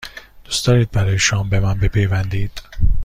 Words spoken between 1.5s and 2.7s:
من بپیوندید؟